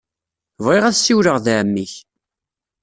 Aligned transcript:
Bɣiɣ 0.63 0.83
ad 0.85 0.95
ssiwleɣ 0.97 1.35
ed 1.37 1.47
ɛemmi-k. 1.57 1.93